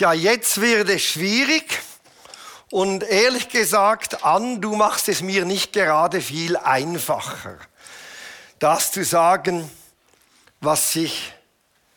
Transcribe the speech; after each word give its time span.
Ja, 0.00 0.14
jetzt 0.14 0.62
wird 0.62 0.88
es 0.88 1.02
schwierig. 1.02 1.78
Und 2.70 3.02
ehrlich 3.02 3.50
gesagt, 3.50 4.24
An, 4.24 4.62
du 4.62 4.74
machst 4.74 5.10
es 5.10 5.20
mir 5.20 5.44
nicht 5.44 5.74
gerade 5.74 6.22
viel 6.22 6.56
einfacher, 6.56 7.58
das 8.58 8.92
zu 8.92 9.04
sagen, 9.04 9.70
was 10.58 10.96
ich 10.96 11.34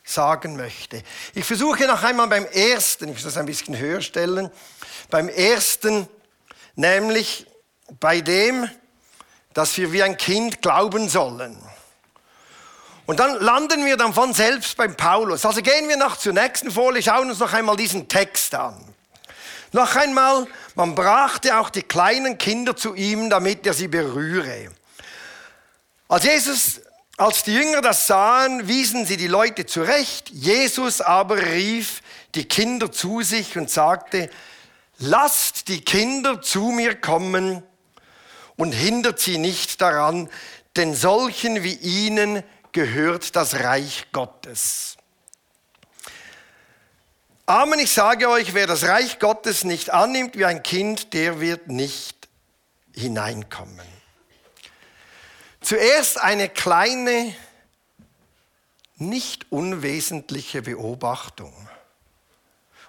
sagen 0.04 0.54
möchte. 0.54 1.02
Ich 1.34 1.46
versuche 1.46 1.86
noch 1.86 2.02
einmal 2.02 2.28
beim 2.28 2.44
ersten, 2.44 3.08
ich 3.08 3.14
muss 3.14 3.22
das 3.22 3.38
ein 3.38 3.46
bisschen 3.46 3.78
höher 3.78 4.02
stellen, 4.02 4.50
beim 5.08 5.30
ersten, 5.30 6.06
nämlich 6.74 7.46
bei 8.00 8.20
dem, 8.20 8.68
dass 9.54 9.78
wir 9.78 9.92
wie 9.92 10.02
ein 10.02 10.18
Kind 10.18 10.60
glauben 10.60 11.08
sollen. 11.08 11.56
Und 13.06 13.20
dann 13.20 13.38
landen 13.40 13.84
wir 13.84 13.96
dann 13.96 14.14
von 14.14 14.32
selbst 14.32 14.76
beim 14.76 14.96
Paulus. 14.96 15.44
Also 15.44 15.60
gehen 15.60 15.88
wir 15.88 15.96
noch 15.96 16.16
zur 16.16 16.32
nächsten 16.32 16.70
Folie, 16.70 17.02
schauen 17.02 17.28
uns 17.28 17.38
noch 17.38 17.52
einmal 17.52 17.76
diesen 17.76 18.08
Text 18.08 18.54
an. 18.54 18.76
Noch 19.72 19.96
einmal, 19.96 20.46
man 20.74 20.94
brachte 20.94 21.58
auch 21.58 21.68
die 21.68 21.82
kleinen 21.82 22.38
Kinder 22.38 22.76
zu 22.76 22.94
ihm, 22.94 23.28
damit 23.28 23.66
er 23.66 23.74
sie 23.74 23.88
berühre. 23.88 24.70
Als 26.08 26.24
Jesus, 26.24 26.80
als 27.16 27.42
die 27.42 27.54
Jünger 27.54 27.82
das 27.82 28.06
sahen, 28.06 28.68
wiesen 28.68 29.04
sie 29.04 29.16
die 29.16 29.26
Leute 29.26 29.66
zurecht. 29.66 30.30
Jesus 30.30 31.00
aber 31.00 31.36
rief 31.38 32.02
die 32.34 32.44
Kinder 32.46 32.90
zu 32.90 33.22
sich 33.22 33.58
und 33.58 33.68
sagte, 33.68 34.30
lasst 34.98 35.68
die 35.68 35.80
Kinder 35.80 36.40
zu 36.40 36.66
mir 36.70 36.94
kommen 36.94 37.62
und 38.56 38.72
hindert 38.72 39.18
sie 39.18 39.38
nicht 39.38 39.80
daran, 39.80 40.30
denn 40.76 40.94
solchen 40.94 41.62
wie 41.62 41.74
ihnen 41.74 42.42
gehört 42.74 43.36
das 43.36 43.54
Reich 43.54 44.08
Gottes. 44.12 44.98
Amen, 47.46 47.78
ich 47.78 47.92
sage 47.92 48.28
euch, 48.28 48.52
wer 48.52 48.66
das 48.66 48.84
Reich 48.84 49.18
Gottes 49.18 49.64
nicht 49.64 49.90
annimmt 49.90 50.36
wie 50.36 50.44
ein 50.44 50.62
Kind, 50.62 51.14
der 51.14 51.40
wird 51.40 51.68
nicht 51.68 52.28
hineinkommen. 52.92 53.86
Zuerst 55.60 56.20
eine 56.20 56.48
kleine, 56.48 57.34
nicht 58.96 59.50
unwesentliche 59.50 60.62
Beobachtung. 60.62 61.54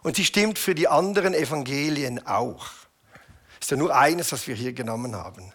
Und 0.03 0.15
sie 0.15 0.25
stimmt 0.25 0.57
für 0.57 0.73
die 0.73 0.87
anderen 0.87 1.33
Evangelien 1.33 2.25
auch. 2.25 2.67
Ist 3.59 3.71
ja 3.71 3.77
nur 3.77 3.95
eines, 3.95 4.31
was 4.31 4.47
wir 4.47 4.55
hier 4.55 4.73
genommen 4.73 5.15
haben. 5.15 5.53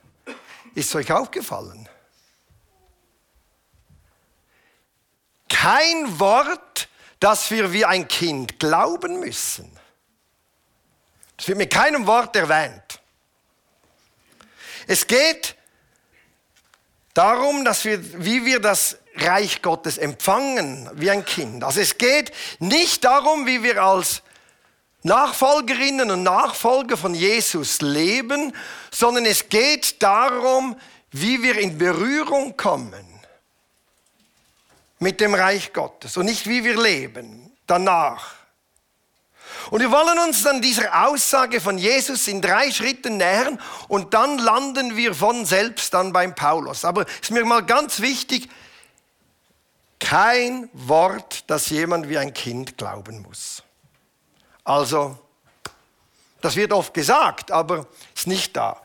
Ist 0.75 0.91
es 0.91 0.95
euch 0.95 1.13
aufgefallen? 1.13 1.89
Kein 5.51 6.19
Wort, 6.19 6.89
das 7.19 7.51
wir 7.51 7.75
wie 7.75 7.85
ein 7.85 8.09
Kind 8.09 8.59
glauben 8.59 9.21
müssen. 9.21 9.71
Das 11.37 11.49
wird 11.49 11.59
mit 11.59 11.71
keinem 11.71 12.07
Wort 12.07 12.35
erwähnt. 12.35 13.01
Es 14.87 15.07
geht 15.07 15.55
darum, 17.13 17.65
dass 17.65 17.85
wir, 17.85 18.25
wie 18.25 18.47
wir 18.47 18.61
das 18.61 18.97
Reich 19.17 19.61
Gottes 19.61 19.99
empfangen, 19.99 20.89
wie 20.95 21.11
ein 21.11 21.25
Kind. 21.25 21.63
Also 21.63 21.81
es 21.81 21.99
geht 21.99 22.33
nicht 22.59 23.05
darum, 23.05 23.47
wie 23.47 23.63
wir 23.63 23.83
als 23.83 24.23
Nachfolgerinnen 25.03 26.11
und 26.11 26.23
Nachfolger 26.23 26.97
von 26.97 27.15
Jesus 27.15 27.81
leben, 27.81 28.55
sondern 28.91 29.27
es 29.27 29.49
geht 29.49 30.03
darum, 30.03 30.79
wie 31.11 31.43
wir 31.43 31.59
in 31.59 31.77
Berührung 31.77 32.57
kommen 32.57 33.10
mit 35.01 35.21
dem 35.21 35.35
Reich 35.35 35.73
Gottes 35.73 36.17
und 36.17 36.27
nicht 36.27 36.47
wie 36.47 36.63
wir 36.63 36.81
leben 36.81 37.51
danach. 37.67 38.35
Und 39.71 39.81
wir 39.81 39.91
wollen 39.91 40.19
uns 40.21 40.43
dann 40.43 40.63
dieser 40.63 41.07
Aussage 41.07 41.61
von 41.61 41.79
Jesus 41.79 42.29
in 42.29 42.41
drei 42.41 42.71
Schritten 42.71 43.17
nähern 43.17 43.61
und 43.89 44.15
dann 44.15 44.39
landen 44.39 44.97
wir 44.97 45.15
von 45.15 45.45
selbst 45.45 45.95
dann 45.95 46.13
beim 46.13 46.35
Paulus. 46.35 46.85
Aber 46.85 47.03
es 47.03 47.21
ist 47.23 47.31
mir 47.31 47.45
mal 47.45 47.65
ganz 47.65 48.01
wichtig, 48.01 48.49
kein 49.99 50.69
Wort, 50.73 51.45
das 51.49 51.69
jemand 51.69 52.09
wie 52.09 52.19
ein 52.19 52.33
Kind 52.33 52.79
glauben 52.79 53.23
muss. 53.23 53.63
Also, 54.65 55.19
das 56.41 56.57
wird 56.57 56.73
oft 56.73 56.95
gesagt, 56.95 57.51
aber 57.51 57.87
ist 58.15 58.27
nicht 58.27 58.57
da. 58.57 58.81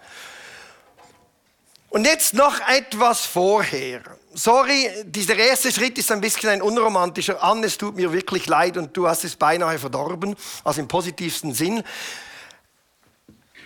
Und 1.89 2.05
jetzt 2.05 2.33
noch 2.33 2.59
etwas 2.67 3.25
vorher 3.25 4.01
sorry, 4.35 4.89
dieser 5.05 5.35
erste 5.35 5.71
Schritt 5.71 5.97
ist 5.97 6.11
ein 6.11 6.21
bisschen 6.21 6.49
ein 6.49 6.61
unromantischer. 6.61 7.41
Anne, 7.43 7.65
es 7.65 7.77
tut 7.77 7.95
mir 7.95 8.13
wirklich 8.13 8.45
leid 8.45 8.77
und 8.77 8.95
du 8.95 9.07
hast 9.07 9.23
es 9.23 9.35
beinahe 9.35 9.79
verdorben, 9.79 10.35
also 10.63 10.81
im 10.81 10.87
positivsten 10.87 11.53
Sinn. 11.53 11.83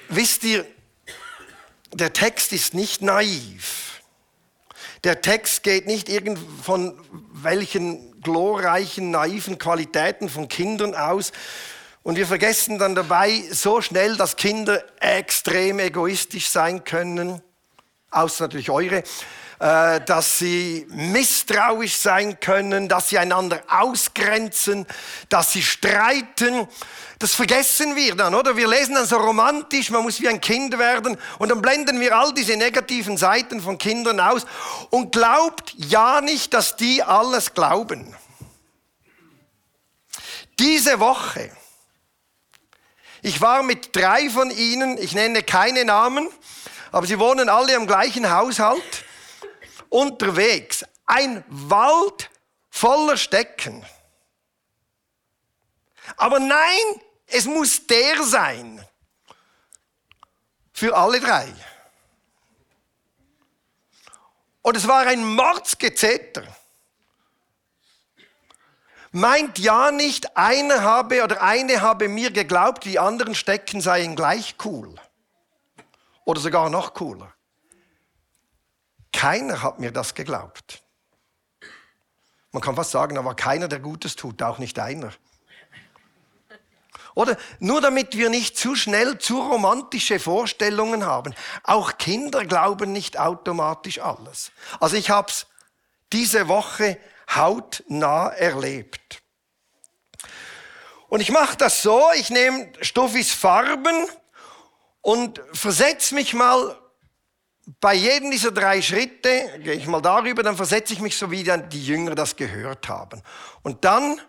Wisst 0.08 0.44
ihr, 0.44 0.66
der 1.92 2.14
Text 2.14 2.54
ist 2.54 2.74
nicht 2.74 3.02
naiv. 3.02 4.02
Der 5.04 5.22
Text 5.22 5.64
geht 5.64 5.88
nicht 5.88 6.10
irgend 6.10 6.40
von 6.64 6.94
welchen 7.32 8.22
glorreichen, 8.22 9.12
naiven 9.12 9.58
Qualitäten 9.58 10.30
von 10.30 10.48
Kindern 10.48 10.94
aus. 10.94 11.32
Und 12.04 12.18
wir 12.18 12.28
vergessen 12.28 12.80
dann 12.80 12.96
dabei 12.96 13.44
so 13.52 13.82
schnell, 13.82 14.18
dass 14.18 14.36
Kinder 14.36 14.84
extrem 15.00 15.80
egoistisch 15.80 16.50
sein 16.50 16.84
können, 16.84 17.42
außer 18.12 18.46
natürlich 18.46 18.70
eure. 18.70 19.04
Äh, 19.60 20.00
dass 20.06 20.40
sie 20.40 20.88
misstrauisch 20.90 21.98
sein 21.98 22.40
können, 22.40 22.88
dass 22.88 23.10
sie 23.10 23.20
einander 23.20 23.62
ausgrenzen, 23.68 24.88
dass 25.28 25.52
sie 25.52 25.62
streiten. 25.62 26.66
Das 27.20 27.36
vergessen 27.36 27.98
wir 27.98 28.16
dann, 28.16 28.36
oder? 28.36 28.56
Wir 28.56 28.70
lesen 28.70 28.96
dann 28.96 29.06
so 29.06 29.18
romantisch, 29.18 29.90
man 29.90 30.04
muss 30.04 30.22
wie 30.22 30.30
ein 30.30 30.40
Kind 30.40 30.80
werden 30.80 31.18
und 31.40 31.50
dann 31.50 31.62
blenden 31.62 32.00
wir 32.00 32.18
all 32.18 32.34
diese 32.34 32.56
negativen 32.56 33.18
Seiten 33.18 33.60
von 33.60 33.78
Kindern 33.78 34.22
aus 34.22 34.46
und 34.92 35.12
glaubt 35.12 35.74
ja 35.76 36.22
nicht, 36.22 36.54
dass 36.54 36.78
die 36.78 37.04
alles 37.04 37.54
glauben. 37.54 38.16
Diese 40.58 41.02
Woche, 41.02 41.52
ich 43.22 43.42
war 43.42 43.62
mit 43.64 43.94
drei 43.94 44.30
von 44.30 44.52
ihnen, 44.52 44.98
ich 44.98 45.12
nenne 45.12 45.44
keine 45.44 45.84
Namen, 45.84 46.30
aber 46.94 47.06
sie 47.06 47.20
wohnen 47.20 47.50
alle 47.50 47.74
im 47.74 47.88
gleichen 47.88 48.32
Haushalt 48.32 49.04
unterwegs. 49.90 50.86
Ein 51.06 51.44
Wald 51.48 52.30
voller 52.70 53.18
Stecken. 53.18 53.86
Aber 56.18 56.40
nein, 56.40 57.02
es 57.28 57.46
muss 57.46 57.86
der 57.88 58.24
sein. 58.24 58.86
Für 60.74 60.96
alle 60.96 61.20
drei. 61.20 61.54
Und 64.62 64.78
es 64.78 64.88
war 64.88 65.08
ein 65.08 65.24
Mordsgezeter. 65.24 66.44
Meint 69.12 69.58
ja 69.58 69.92
nicht, 69.92 70.38
einer 70.38 70.84
habe 70.84 71.24
oder 71.24 71.42
eine 71.42 71.82
habe 71.82 72.08
mir 72.08 72.32
geglaubt, 72.32 72.86
die 72.86 73.00
anderen 73.00 73.34
Stecken 73.34 73.82
seien 73.82 74.16
gleich 74.16 74.56
cool. 74.64 74.94
Oder 76.26 76.40
sogar 76.40 76.70
noch 76.70 76.94
cooler. 76.94 77.34
Keiner 79.12 79.64
hat 79.64 79.80
mir 79.80 79.92
das 79.92 80.14
geglaubt. 80.14 80.84
Man 82.52 82.62
kann 82.62 82.76
fast 82.76 82.92
sagen, 82.92 83.18
aber 83.18 83.36
keiner, 83.36 83.68
der 83.68 83.80
Gutes 83.80 84.16
tut, 84.16 84.42
auch 84.42 84.58
nicht 84.58 84.80
einer. 84.80 85.12
Oder 87.16 87.38
nur 87.60 87.82
damit 87.82 88.16
wir 88.16 88.30
nicht 88.30 88.58
zu 88.58 88.76
schnell 88.76 89.18
zu 89.18 89.42
romantische 89.42 90.20
Vorstellungen 90.20 91.06
haben. 91.06 91.36
Auch 91.64 91.98
Kinder 91.98 92.46
glauben 92.46 92.92
nicht 92.92 93.20
automatisch 93.20 94.00
alles. 94.00 94.52
Also 94.80 94.96
ich 94.96 95.10
habe 95.10 95.30
es 95.30 95.48
diese 96.14 96.48
Woche 96.48 96.98
hautnah 97.36 98.30
erlebt. 98.30 99.22
Und 101.10 101.22
ich 101.22 101.32
mache 101.32 101.58
das 101.58 101.82
so, 101.82 102.10
ich 102.16 102.30
nehme 102.30 102.72
Stoffis 102.82 103.34
Farben 103.34 104.08
und 105.02 105.42
versetze 105.54 106.16
mich 106.16 106.34
mal 106.34 106.80
bei 107.80 107.94
jedem 107.94 108.32
dieser 108.32 108.52
drei 108.52 108.82
Schritte, 108.82 109.60
gehe 109.60 109.74
ich 109.74 109.86
mal 109.86 110.02
darüber, 110.02 110.42
dann 110.42 110.56
versetze 110.56 110.94
ich 110.94 111.02
mich 111.02 111.18
so, 111.18 111.30
wie 111.30 111.44
die 111.44 111.86
Jünger 111.86 112.16
das 112.16 112.36
gehört 112.36 112.90
haben. 112.90 113.22
Und 113.62 113.86
dann, 113.86 114.20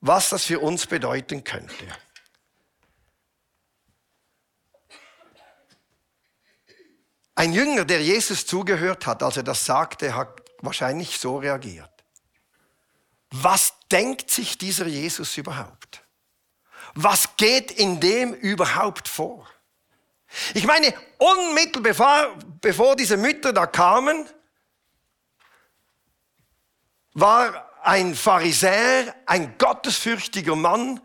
was 0.00 0.30
das 0.30 0.44
für 0.44 0.58
uns 0.58 0.86
bedeuten 0.86 1.44
könnte. 1.44 1.86
Ein 7.36 7.52
Jünger, 7.52 7.84
der 7.84 8.02
Jesus 8.02 8.46
zugehört 8.46 9.06
hat, 9.06 9.22
als 9.22 9.36
er 9.36 9.44
das 9.44 9.64
sagte, 9.64 10.16
hat 10.16 10.42
wahrscheinlich 10.60 11.20
so 11.20 11.38
reagiert. 11.38 11.92
Was 13.30 13.74
denkt 13.92 14.30
sich 14.30 14.58
dieser 14.58 14.86
Jesus 14.86 15.36
überhaupt? 15.36 16.02
Was 16.94 17.36
geht 17.36 17.70
in 17.70 18.00
dem 18.00 18.34
überhaupt 18.34 19.06
vor? 19.06 19.48
Ich 20.54 20.66
meine, 20.66 20.94
unmittelbar 21.18 22.36
bevor, 22.60 22.96
diese 22.96 23.16
Mütter 23.16 23.52
da 23.52 23.66
kamen, 23.66 24.28
war 27.14 27.70
ein 27.82 28.14
Pharisäer, 28.14 29.14
ein 29.26 29.56
gottesfürchtiger 29.58 30.56
Mann 30.56 31.00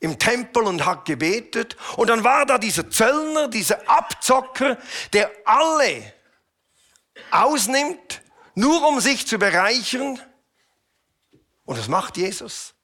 im 0.00 0.18
Tempel 0.18 0.64
und 0.64 0.84
hat 0.84 1.04
gebetet. 1.04 1.76
Und 1.96 2.08
dann 2.08 2.24
war 2.24 2.44
da 2.44 2.58
dieser 2.58 2.90
Zöllner, 2.90 3.48
dieser 3.48 3.88
Abzocker, 3.88 4.78
der 5.12 5.30
alle 5.44 6.12
ausnimmt, 7.30 8.22
nur 8.54 8.86
um 8.86 9.00
sich 9.00 9.26
zu 9.26 9.38
bereichern. 9.38 10.20
Und 11.64 11.78
was 11.78 11.88
macht 11.88 12.16
Jesus? 12.16 12.74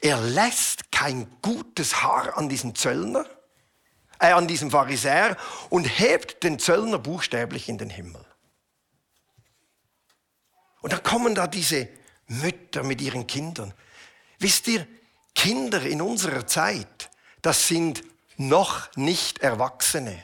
Er 0.00 0.20
lässt 0.20 0.90
kein 0.90 1.38
gutes 1.42 2.02
Haar 2.02 2.36
an 2.36 2.48
diesen 2.48 2.74
Zöllner, 2.74 3.26
äh, 4.18 4.32
an 4.32 4.48
diesem 4.48 4.70
Pharisäer 4.70 5.36
und 5.70 5.84
hebt 5.84 6.42
den 6.42 6.58
Zöllner 6.58 6.98
buchstäblich 6.98 7.68
in 7.68 7.78
den 7.78 7.90
Himmel. 7.90 8.24
Und 10.80 10.92
dann 10.92 11.02
kommen 11.02 11.34
da 11.34 11.46
diese 11.46 11.88
Mütter 12.26 12.82
mit 12.82 13.00
ihren 13.00 13.26
Kindern. 13.26 13.74
Wisst 14.38 14.68
ihr, 14.68 14.86
Kinder 15.34 15.82
in 15.82 16.02
unserer 16.02 16.46
Zeit, 16.46 17.10
das 17.42 17.68
sind 17.68 18.02
noch 18.36 18.94
nicht 18.96 19.40
Erwachsene. 19.40 20.22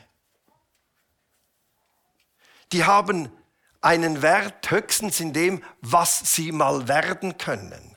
Die 2.71 2.83
haben 2.83 3.31
einen 3.81 4.21
Wert 4.21 4.69
höchstens 4.71 5.19
in 5.19 5.31
dem, 5.31 5.63
was 5.81 6.35
sie 6.35 6.51
mal 6.51 6.87
werden 6.87 7.37
können. 7.37 7.95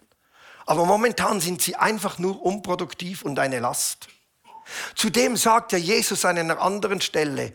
Aber 0.66 0.84
momentan 0.84 1.40
sind 1.40 1.62
sie 1.62 1.76
einfach 1.76 2.18
nur 2.18 2.42
unproduktiv 2.42 3.22
und 3.22 3.38
eine 3.38 3.58
Last. 3.58 4.08
Zudem 4.94 5.36
sagt 5.36 5.72
ja 5.72 5.78
Jesus 5.78 6.24
an 6.24 6.38
einer 6.38 6.60
anderen 6.60 7.00
Stelle, 7.00 7.52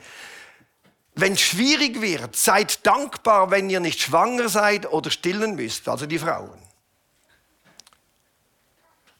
wenn 1.15 1.33
es 1.33 1.41
schwierig 1.41 2.01
wird, 2.01 2.35
seid 2.35 2.85
dankbar, 2.85 3.51
wenn 3.51 3.69
ihr 3.69 3.79
nicht 3.79 4.01
schwanger 4.01 4.49
seid 4.49 4.91
oder 4.91 5.11
stillen 5.11 5.55
müsst, 5.55 5.87
also 5.87 6.05
die 6.05 6.17
Frauen. 6.19 6.59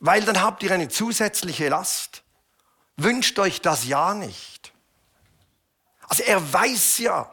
Weil 0.00 0.22
dann 0.22 0.42
habt 0.42 0.62
ihr 0.62 0.72
eine 0.72 0.88
zusätzliche 0.88 1.68
Last. 1.68 2.22
Wünscht 2.96 3.38
euch 3.38 3.60
das 3.60 3.86
ja 3.86 4.14
nicht. 4.14 4.72
Also 6.08 6.24
er 6.24 6.52
weiß 6.52 6.98
ja, 6.98 7.32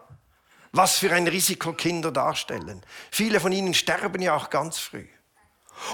was 0.72 0.98
für 0.98 1.12
ein 1.14 1.28
Risiko 1.28 1.74
Kinder 1.74 2.12
darstellen. 2.12 2.82
Viele 3.12 3.40
von 3.40 3.52
ihnen 3.52 3.74
sterben 3.74 4.22
ja 4.22 4.36
auch 4.36 4.50
ganz 4.50 4.78
früh. 4.78 5.08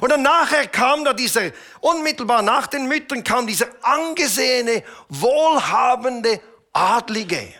Und 0.01 0.09
dann 0.09 0.21
nachher 0.21 0.67
kam 0.67 1.05
da 1.05 1.13
dieser, 1.13 1.51
unmittelbar 1.79 2.41
nach 2.41 2.67
den 2.67 2.87
Müttern 2.87 3.23
kam 3.23 3.47
dieser 3.47 3.67
angesehene, 3.81 4.83
wohlhabende 5.09 6.41
Adlige 6.73 7.53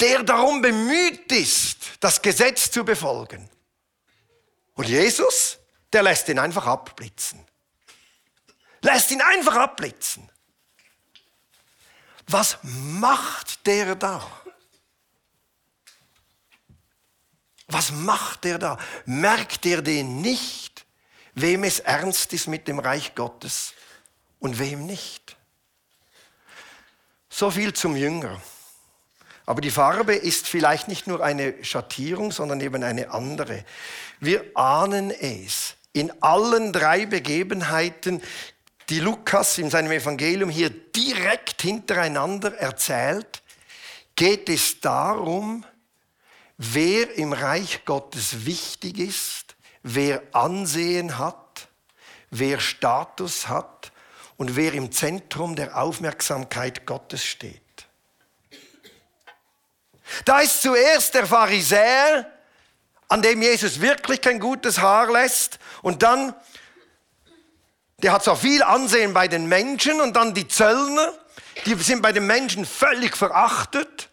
der 0.00 0.22
darum 0.22 0.62
bemüht 0.62 1.30
ist, 1.30 1.76
das 2.00 2.20
Gesetz 2.20 2.70
zu 2.70 2.84
befolgen. 2.84 3.48
Und 4.74 4.88
Jesus, 4.88 5.58
der 5.92 6.02
lässt 6.02 6.28
ihn 6.28 6.38
einfach 6.38 6.66
abblitzen. 6.66 7.44
Lässt 8.80 9.10
ihn 9.10 9.20
einfach 9.20 9.56
abblitzen. 9.56 10.30
Was 12.26 12.58
macht 12.62 13.66
der 13.66 13.94
da? 13.94 14.24
Was 17.70 17.92
macht 17.92 18.44
der 18.44 18.58
da? 18.58 18.78
Merkt 19.06 19.64
er 19.66 19.82
den 19.82 20.20
nicht, 20.20 20.84
wem 21.34 21.64
es 21.64 21.80
ernst 21.80 22.32
ist 22.32 22.48
mit 22.48 22.68
dem 22.68 22.78
Reich 22.78 23.14
Gottes 23.14 23.74
und 24.38 24.58
wem 24.58 24.86
nicht? 24.86 25.36
So 27.28 27.50
viel 27.50 27.72
zum 27.72 27.96
Jünger. 27.96 28.40
Aber 29.46 29.60
die 29.60 29.70
Farbe 29.70 30.14
ist 30.14 30.46
vielleicht 30.46 30.88
nicht 30.88 31.06
nur 31.06 31.24
eine 31.24 31.64
Schattierung, 31.64 32.32
sondern 32.32 32.60
eben 32.60 32.82
eine 32.82 33.10
andere. 33.10 33.64
Wir 34.20 34.44
ahnen 34.54 35.10
es. 35.10 35.74
In 35.92 36.12
allen 36.22 36.72
drei 36.72 37.06
Begebenheiten, 37.06 38.22
die 38.90 39.00
Lukas 39.00 39.58
in 39.58 39.70
seinem 39.70 39.90
Evangelium 39.90 40.50
hier 40.50 40.70
direkt 40.70 41.62
hintereinander 41.62 42.56
erzählt, 42.58 43.42
geht 44.14 44.48
es 44.48 44.80
darum, 44.80 45.64
wer 46.62 47.16
im 47.16 47.32
Reich 47.32 47.86
Gottes 47.86 48.44
wichtig 48.44 48.98
ist, 48.98 49.56
wer 49.82 50.22
Ansehen 50.32 51.16
hat, 51.16 51.68
wer 52.28 52.60
Status 52.60 53.48
hat 53.48 53.92
und 54.36 54.56
wer 54.56 54.74
im 54.74 54.92
Zentrum 54.92 55.56
der 55.56 55.78
Aufmerksamkeit 55.78 56.84
Gottes 56.84 57.24
steht. 57.24 57.62
Da 60.26 60.40
ist 60.40 60.60
zuerst 60.60 61.14
der 61.14 61.26
Pharisäer, 61.26 62.30
an 63.08 63.22
dem 63.22 63.40
Jesus 63.40 63.80
wirklich 63.80 64.20
kein 64.20 64.38
gutes 64.38 64.80
Haar 64.80 65.10
lässt. 65.10 65.58
Und 65.80 66.02
dann, 66.02 66.34
der 68.02 68.12
hat 68.12 68.22
so 68.22 68.34
viel 68.34 68.62
Ansehen 68.62 69.14
bei 69.14 69.28
den 69.28 69.46
Menschen. 69.46 69.98
Und 70.02 70.14
dann 70.14 70.34
die 70.34 70.46
Zöllner, 70.46 71.14
die 71.64 71.74
sind 71.76 72.02
bei 72.02 72.12
den 72.12 72.26
Menschen 72.26 72.66
völlig 72.66 73.16
verachtet, 73.16 74.09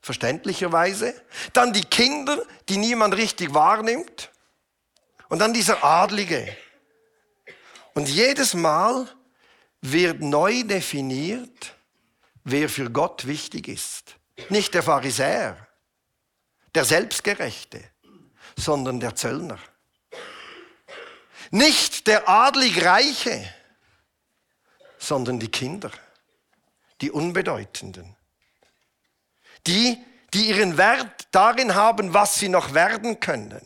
verständlicherweise. 0.00 1.14
Dann 1.52 1.72
die 1.72 1.84
Kinder, 1.84 2.42
die 2.68 2.76
niemand 2.76 3.16
richtig 3.16 3.54
wahrnimmt. 3.54 4.30
Und 5.28 5.38
dann 5.38 5.52
dieser 5.52 5.84
Adlige. 5.84 6.56
Und 7.94 8.08
jedes 8.08 8.54
Mal 8.54 9.06
wird 9.80 10.20
neu 10.20 10.62
definiert, 10.64 11.74
wer 12.44 12.68
für 12.68 12.90
Gott 12.90 13.26
wichtig 13.26 13.68
ist. 13.68 14.16
Nicht 14.48 14.74
der 14.74 14.82
Pharisäer, 14.82 15.68
der 16.74 16.84
Selbstgerechte, 16.84 17.82
sondern 18.56 19.00
der 19.00 19.14
Zöllner. 19.14 19.58
Nicht 21.50 22.06
der 22.06 22.28
adlig 22.28 22.84
Reiche, 22.84 23.52
sondern 24.98 25.40
die 25.40 25.50
Kinder, 25.50 25.90
die 27.00 27.10
Unbedeutenden. 27.10 28.16
Die, 29.66 29.98
die 30.32 30.48
ihren 30.48 30.76
Wert 30.76 31.28
darin 31.32 31.74
haben, 31.74 32.14
was 32.14 32.34
sie 32.34 32.48
noch 32.48 32.74
werden 32.74 33.20
können. 33.20 33.60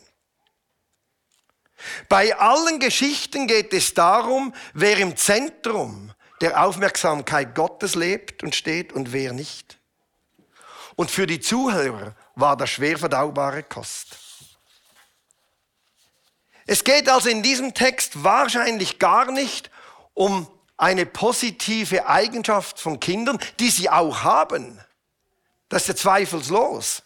Bei 2.09 2.37
allen 2.37 2.79
Geschichten 2.79 3.47
geht 3.47 3.73
es 3.73 3.95
darum, 3.95 4.55
wer 4.73 4.99
im 4.99 5.17
Zentrum 5.17 6.13
der 6.41 6.63
Aufmerksamkeit 6.65 7.55
Gottes 7.55 7.95
lebt 7.95 8.43
und 8.43 8.55
steht 8.55 8.93
und 8.93 9.13
wer 9.13 9.33
nicht. 9.33 9.79
Und 10.97 11.11
für 11.11 11.27
die 11.27 11.41
Zuhörer 11.41 12.15
war 12.35 12.57
das 12.57 12.71
schwer 12.71 12.99
verdaubare 12.99 13.63
Kost. 13.63 14.19
Es 16.67 16.83
geht 16.83 17.09
also 17.09 17.29
in 17.29 17.43
diesem 17.43 17.75
Text 17.75 18.25
wahrscheinlich 18.25 18.99
gar 18.99 19.31
nicht 19.31 19.71
um 20.15 20.49
eine 20.77 21.07
positive 21.07 22.07
Eigenschaft 22.07 22.81
von 22.81 23.01
Kindern, 23.01 23.39
die 23.61 23.71
sie 23.71 23.91
auch 23.91 24.23
haben. 24.23 24.81
Das 25.75 25.83
ist 25.83 25.89
ja 25.89 25.97
zweifelslos. 25.97 27.03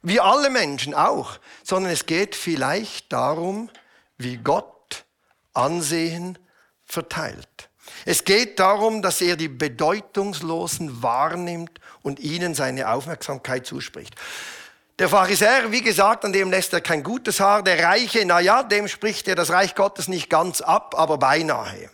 Wie 0.00 0.18
alle 0.18 0.48
Menschen 0.48 0.94
auch. 0.94 1.38
Sondern 1.62 1.92
es 1.92 2.06
geht 2.06 2.34
vielleicht 2.34 3.12
darum, 3.12 3.68
wie 4.16 4.38
Gott 4.38 5.04
Ansehen 5.52 6.38
verteilt. 6.86 7.68
Es 8.06 8.24
geht 8.24 8.58
darum, 8.58 9.02
dass 9.02 9.20
er 9.20 9.36
die 9.36 9.48
Bedeutungslosen 9.48 11.02
wahrnimmt 11.02 11.80
und 12.00 12.18
ihnen 12.18 12.54
seine 12.54 12.88
Aufmerksamkeit 12.88 13.66
zuspricht. 13.66 14.14
Der 14.98 15.10
Pharisäer, 15.10 15.70
wie 15.70 15.82
gesagt, 15.82 16.24
an 16.24 16.32
dem 16.32 16.50
lässt 16.50 16.72
er 16.72 16.80
kein 16.80 17.02
gutes 17.02 17.40
Haar. 17.40 17.62
Der 17.62 17.84
Reiche, 17.84 18.24
na 18.24 18.40
ja, 18.40 18.62
dem 18.62 18.88
spricht 18.88 19.28
er 19.28 19.34
das 19.34 19.50
Reich 19.50 19.74
Gottes 19.74 20.08
nicht 20.08 20.30
ganz 20.30 20.62
ab, 20.62 20.94
aber 20.96 21.18
beinahe. 21.18 21.90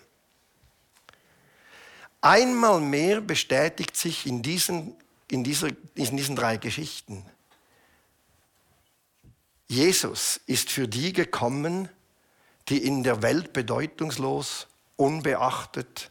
Einmal 2.21 2.79
mehr 2.81 3.21
bestätigt 3.21 3.97
sich 3.97 4.27
in 4.27 4.43
diesen, 4.43 4.97
in, 5.31 5.45
dieser, 5.45 5.69
in 5.95 6.17
diesen 6.17 6.37
drei 6.37 6.57
Geschichten, 6.57 7.25
Jesus 9.69 10.41
ist 10.47 10.71
für 10.71 10.89
die 10.89 11.13
gekommen, 11.13 11.89
die 12.69 12.85
in 12.85 13.03
der 13.03 13.23
Welt 13.23 13.53
bedeutungslos 13.53 14.67
unbeachtet 14.97 16.11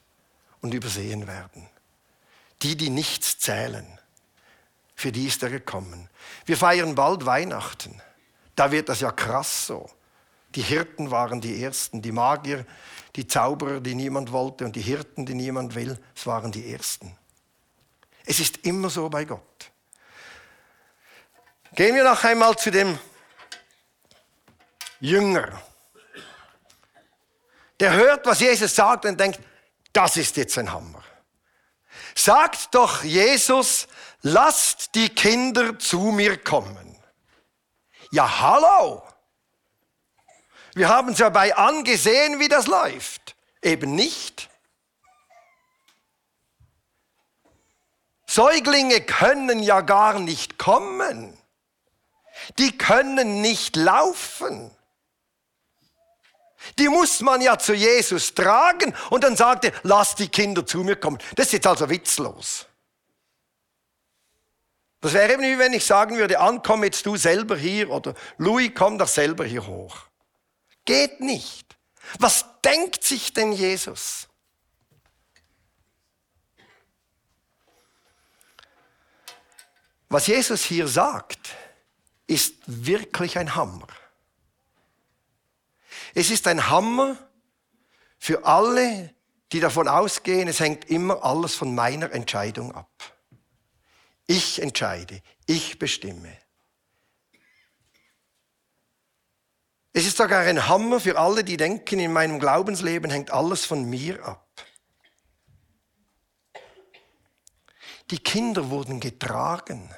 und 0.62 0.74
übersehen 0.74 1.28
werden. 1.28 1.68
Die, 2.62 2.76
die 2.76 2.90
nichts 2.90 3.38
zählen, 3.40 3.86
für 4.96 5.12
die 5.12 5.28
ist 5.28 5.44
er 5.44 5.50
gekommen. 5.50 6.10
Wir 6.46 6.58
feiern 6.58 6.96
bald 6.96 7.26
Weihnachten. 7.26 8.02
Da 8.56 8.72
wird 8.72 8.90
das 8.90 9.00
ja 9.02 9.12
krass 9.12 9.68
so. 9.68 9.90
Die 10.56 10.62
Hirten 10.62 11.12
waren 11.12 11.42
die 11.42 11.64
Ersten, 11.64 12.02
die 12.02 12.12
Magier, 12.12 12.66
die 13.16 13.28
Zauberer, 13.28 13.80
die 13.80 13.96
niemand 13.96 14.32
wollte 14.32 14.66
und 14.66 14.76
die 14.76 14.82
Hirten, 14.82 15.26
die 15.26 15.36
niemand 15.36 15.76
will, 15.76 16.00
es 16.16 16.26
waren 16.26 16.52
die 16.52 16.72
Ersten. 16.72 17.16
Es 18.30 18.40
ist 18.40 18.58
immer 18.66 18.90
so 18.90 19.10
bei 19.10 19.26
Gott. 19.26 19.72
Gehen 21.74 21.96
wir 21.96 22.04
noch 22.04 22.24
einmal 22.24 22.56
zu 22.58 22.72
dem 22.72 22.98
Jünger 25.00 25.62
der 27.80 27.94
hört, 27.94 28.26
was 28.26 28.40
Jesus 28.40 28.76
sagt 28.76 29.06
und 29.06 29.20
denkt, 29.20 29.40
das 29.94 30.18
ist 30.18 30.38
jetzt 30.38 30.58
ein 30.58 30.72
Hammer. 30.72 31.04
Sagt 32.14 32.76
doch 32.76 33.04
Jesus, 33.04 33.88
lasst 34.22 34.96
die 34.96 35.10
Kinder 35.10 35.80
zu 35.80 36.00
mir 36.00 36.38
kommen. 36.38 36.98
Ja, 38.12 38.42
hallo. 38.42 39.04
Wir 40.74 40.90
haben 40.90 41.14
es 41.14 41.20
ja 41.20 41.30
bei 41.30 41.56
angesehen, 41.56 42.40
wie 42.40 42.48
das 42.48 42.68
läuft. 42.68 43.36
Eben 43.62 43.96
nicht. 43.96 44.49
Säuglinge 48.40 49.02
können 49.02 49.62
ja 49.62 49.82
gar 49.82 50.18
nicht 50.18 50.58
kommen. 50.58 51.38
Die 52.58 52.78
können 52.78 53.42
nicht 53.42 53.76
laufen. 53.76 54.72
Die 56.78 56.88
muss 56.88 57.20
man 57.20 57.42
ja 57.42 57.60
zu 57.60 57.74
Jesus 57.74 58.34
tragen 58.34 58.96
und 59.10 59.26
dann 59.26 59.36
sagt 59.36 59.66
er, 59.66 59.74
lass 59.84 60.16
die 60.16 60.30
Kinder 60.30 60.66
zu 60.66 60.86
mir 60.86 60.96
kommen. 60.96 61.18
Das 61.36 61.48
ist 61.48 61.52
jetzt 61.52 61.68
also 61.68 61.90
witzlos. 61.90 62.66
Das 65.02 65.12
wäre 65.12 65.34
eben 65.34 65.44
wie 65.44 65.60
wenn 65.60 65.74
ich 65.74 65.86
sagen 65.86 66.16
würde, 66.16 66.40
ankomm 66.40 66.86
jetzt 66.86 67.06
du 67.06 67.18
selber 67.18 67.58
hier 67.58 67.90
oder 67.90 68.14
Louis, 68.38 68.72
komm 68.74 68.98
doch 68.98 69.10
selber 69.10 69.44
hier 69.44 69.68
hoch. 69.68 69.98
Geht 70.86 71.20
nicht. 71.20 71.78
Was 72.20 72.46
denkt 72.64 73.04
sich 73.04 73.34
denn 73.34 73.52
Jesus? 73.52 74.29
Was 80.10 80.26
Jesus 80.26 80.64
hier 80.64 80.88
sagt, 80.88 81.56
ist 82.26 82.56
wirklich 82.66 83.38
ein 83.38 83.56
Hammer. 83.56 83.88
Es 86.16 86.32
ist 86.32 86.48
ein 86.48 86.70
Hammer 86.70 87.16
für 88.18 88.46
alle, 88.46 89.14
die 89.52 89.60
davon 89.60 89.88
ausgehen, 89.88 90.48
es 90.48 90.60
hängt 90.60 90.90
immer 90.90 91.24
alles 91.24 91.56
von 91.56 91.74
meiner 91.74 92.12
Entscheidung 92.12 92.74
ab. 92.74 92.90
Ich 94.26 94.62
entscheide, 94.62 95.22
ich 95.46 95.80
bestimme. 95.80 96.38
Es 99.92 100.06
ist 100.06 100.18
sogar 100.18 100.42
ein 100.42 100.68
Hammer 100.68 101.00
für 101.00 101.18
alle, 101.18 101.44
die 101.44 101.58
denken, 101.58 102.00
in 102.00 102.14
meinem 102.14 102.40
Glaubensleben 102.40 103.10
hängt 103.10 103.32
alles 103.32 103.66
von 103.66 103.86
mir 103.86 104.24
ab. 104.24 104.49
Die 108.12 108.20
Kinder 108.20 108.70
wurden 108.70 109.00
getragen. 109.00 109.94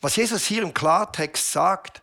Was 0.00 0.16
Jesus 0.16 0.44
hier 0.44 0.62
im 0.62 0.74
Klartext 0.74 1.52
sagt, 1.52 2.02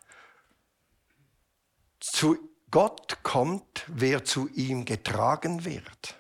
zu 2.00 2.38
Gott 2.72 3.20
kommt, 3.22 3.86
wer 3.88 4.26
zu 4.26 4.50
ihm 4.50 4.84
getragen 4.86 5.64
wird. 5.64 6.16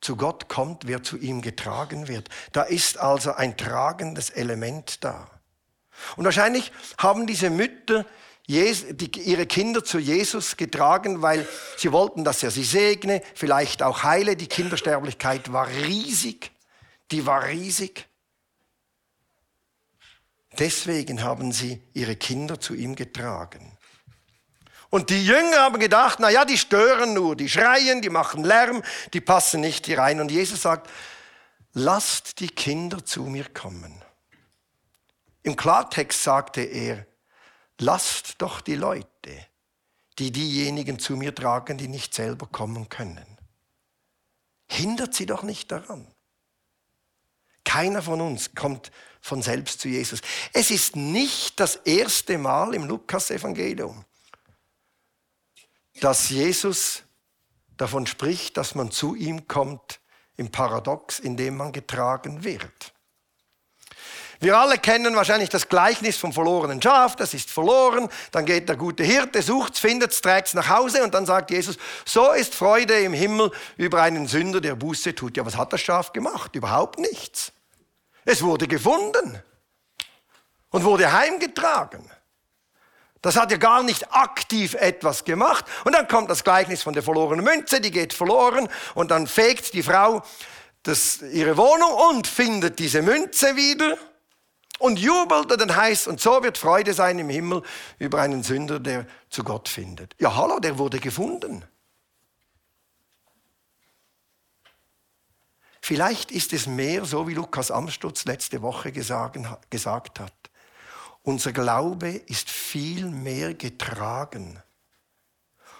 Zu 0.00 0.16
Gott 0.16 0.48
kommt, 0.48 0.86
wer 0.86 1.02
zu 1.02 1.18
ihm 1.18 1.42
getragen 1.42 2.08
wird. 2.08 2.30
Da 2.52 2.62
ist 2.62 2.98
also 2.98 3.32
ein 3.34 3.56
tragendes 3.56 4.30
Element 4.30 5.04
da. 5.04 5.30
Und 6.16 6.24
wahrscheinlich 6.24 6.72
haben 6.98 7.26
diese 7.26 7.50
Mütter 7.50 8.06
ihre 8.46 9.46
Kinder 9.46 9.84
zu 9.84 9.98
Jesus 9.98 10.56
getragen, 10.56 11.22
weil 11.22 11.48
sie 11.78 11.92
wollten, 11.92 12.24
dass 12.24 12.42
er 12.42 12.50
sie 12.50 12.64
segne, 12.64 13.22
vielleicht 13.34 13.82
auch 13.82 14.02
heile. 14.02 14.36
Die 14.36 14.48
Kindersterblichkeit 14.48 15.52
war 15.52 15.68
riesig. 15.68 16.50
Die 17.10 17.24
war 17.24 17.44
riesig. 17.44 18.06
Deswegen 20.58 21.22
haben 21.22 21.52
sie 21.52 21.82
ihre 21.94 22.16
Kinder 22.16 22.60
zu 22.60 22.74
ihm 22.74 22.94
getragen. 22.94 23.76
Und 24.90 25.10
die 25.10 25.26
Jünger 25.26 25.58
haben 25.58 25.80
gedacht, 25.80 26.20
na 26.20 26.30
ja, 26.30 26.44
die 26.44 26.58
stören 26.58 27.14
nur, 27.14 27.34
die 27.34 27.48
schreien, 27.48 28.00
die 28.00 28.10
machen 28.10 28.44
Lärm, 28.44 28.82
die 29.12 29.20
passen 29.20 29.60
nicht 29.60 29.86
hier 29.86 29.98
rein. 29.98 30.20
Und 30.20 30.30
Jesus 30.30 30.62
sagt, 30.62 30.88
lasst 31.72 32.38
die 32.38 32.48
Kinder 32.48 33.04
zu 33.04 33.24
mir 33.24 33.46
kommen. 33.52 34.04
Im 35.42 35.56
Klartext 35.56 36.22
sagte 36.22 36.60
er, 36.60 37.06
lasst 37.84 38.36
doch 38.38 38.60
die 38.60 38.76
Leute, 38.76 39.46
die 40.18 40.32
diejenigen 40.32 40.98
zu 40.98 41.16
mir 41.16 41.34
tragen, 41.34 41.76
die 41.76 41.88
nicht 41.88 42.14
selber 42.14 42.46
kommen 42.46 42.88
können. 42.88 43.26
Hindert 44.68 45.14
sie 45.14 45.26
doch 45.26 45.42
nicht 45.42 45.70
daran. 45.70 46.06
Keiner 47.64 48.02
von 48.02 48.20
uns 48.20 48.54
kommt 48.54 48.90
von 49.20 49.42
selbst 49.42 49.80
zu 49.80 49.88
Jesus. 49.88 50.20
Es 50.52 50.70
ist 50.70 50.96
nicht 50.96 51.60
das 51.60 51.76
erste 51.76 52.38
Mal 52.38 52.74
im 52.74 52.84
Lukas-Evangelium, 52.84 54.04
dass 56.00 56.28
Jesus 56.28 57.02
davon 57.76 58.06
spricht, 58.06 58.56
dass 58.56 58.74
man 58.74 58.90
zu 58.90 59.14
ihm 59.14 59.48
kommt 59.48 60.00
im 60.36 60.50
Paradox, 60.50 61.18
in 61.18 61.36
dem 61.36 61.56
man 61.56 61.72
getragen 61.72 62.44
wird. 62.44 62.93
Wir 64.40 64.58
alle 64.58 64.78
kennen 64.78 65.16
wahrscheinlich 65.16 65.48
das 65.48 65.68
Gleichnis 65.68 66.16
vom 66.16 66.32
verlorenen 66.32 66.80
Schaf, 66.80 67.16
das 67.16 67.34
ist 67.34 67.50
verloren, 67.50 68.08
dann 68.30 68.44
geht 68.44 68.68
der 68.68 68.76
gute 68.76 69.04
Hirte, 69.04 69.42
sucht 69.42 69.74
es, 69.74 69.80
findet 69.80 70.12
es, 70.12 70.20
trägt 70.20 70.48
es 70.48 70.54
nach 70.54 70.68
Hause 70.68 71.02
und 71.02 71.14
dann 71.14 71.26
sagt 71.26 71.50
Jesus, 71.50 71.76
so 72.04 72.32
ist 72.32 72.54
Freude 72.54 72.98
im 73.00 73.12
Himmel 73.12 73.50
über 73.76 74.02
einen 74.02 74.26
Sünder, 74.26 74.60
der 74.60 74.74
Buße 74.74 75.14
tut. 75.14 75.36
Ja, 75.36 75.46
was 75.46 75.56
hat 75.56 75.72
das 75.72 75.80
Schaf 75.80 76.12
gemacht? 76.12 76.54
Überhaupt 76.56 76.98
nichts. 76.98 77.52
Es 78.24 78.42
wurde 78.42 78.66
gefunden 78.66 79.42
und 80.70 80.84
wurde 80.84 81.12
heimgetragen. 81.12 82.10
Das 83.22 83.36
hat 83.36 83.50
ja 83.50 83.56
gar 83.56 83.82
nicht 83.82 84.12
aktiv 84.12 84.74
etwas 84.74 85.24
gemacht. 85.24 85.64
Und 85.84 85.94
dann 85.94 86.06
kommt 86.08 86.28
das 86.28 86.44
Gleichnis 86.44 86.82
von 86.82 86.92
der 86.92 87.02
verlorenen 87.02 87.44
Münze, 87.44 87.80
die 87.80 87.90
geht 87.90 88.12
verloren 88.12 88.68
und 88.94 89.10
dann 89.10 89.26
fegt 89.26 89.72
die 89.72 89.82
Frau 89.82 90.22
das, 90.82 91.22
ihre 91.22 91.56
Wohnung 91.56 91.92
und 92.10 92.26
findet 92.26 92.78
diese 92.78 93.00
Münze 93.00 93.56
wieder 93.56 93.96
und 94.78 94.98
jubelt 94.98 95.52
und 95.52 95.60
dann 95.60 95.74
heißt, 95.74 96.08
und 96.08 96.20
so 96.20 96.42
wird 96.42 96.58
Freude 96.58 96.94
sein 96.94 97.18
im 97.18 97.28
Himmel 97.28 97.62
über 97.98 98.20
einen 98.20 98.42
Sünder, 98.42 98.80
der 98.80 99.06
zu 99.30 99.44
Gott 99.44 99.68
findet. 99.68 100.14
Ja, 100.20 100.34
hallo, 100.34 100.58
der 100.58 100.78
wurde 100.78 100.98
gefunden. 100.98 101.64
Vielleicht 105.80 106.30
ist 106.30 106.52
es 106.54 106.66
mehr 106.66 107.04
so, 107.04 107.28
wie 107.28 107.34
Lukas 107.34 107.70
Amstutz 107.70 108.24
letzte 108.24 108.62
Woche 108.62 108.90
gesagt 108.90 110.18
hat. 110.18 110.32
Unser 111.22 111.52
Glaube 111.52 112.08
ist 112.08 112.50
viel 112.50 113.06
mehr 113.06 113.54
getragen 113.54 114.62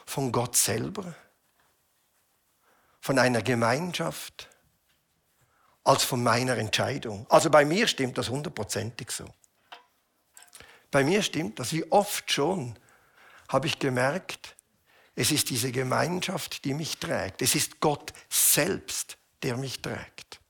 von 0.07 0.31
Gott 0.31 0.57
selber, 0.57 1.15
von 3.01 3.19
einer 3.19 3.43
Gemeinschaft, 3.43 4.51
als 5.85 6.03
von 6.03 6.23
meiner 6.23 6.57
Entscheidung. 6.57 7.27
Also 7.29 7.51
bei 7.51 7.65
mir 7.65 7.87
stimmt 7.87 8.19
das 8.19 8.31
hundertprozentig 8.31 9.11
so. 9.11 9.27
Bei 10.91 11.05
mir 11.05 11.23
stimmt 11.23 11.59
das, 11.59 11.73
wie 11.73 11.91
oft 11.93 12.31
schon 12.31 12.79
habe 13.49 13.67
ich 13.67 13.79
gemerkt, 13.79 14.57
es 15.17 15.31
ist 15.31 15.51
diese 15.51 15.71
Gemeinschaft, 15.71 16.65
die 16.65 16.75
mich 16.75 16.99
trägt. 16.99 17.43
Es 17.43 17.55
ist 17.55 17.81
Gott 17.81 18.13
selbst, 18.29 19.17
der 19.43 19.57
mich 19.57 19.81
trägt. 19.81 20.41